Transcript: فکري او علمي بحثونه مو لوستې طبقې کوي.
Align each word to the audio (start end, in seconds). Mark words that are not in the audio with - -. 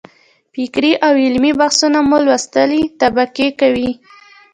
فکري 0.53 0.93
او 1.05 1.13
علمي 1.23 1.51
بحثونه 1.59 1.99
مو 2.09 2.17
لوستې 2.25 2.79
طبقې 3.01 3.47
کوي. 3.59 3.91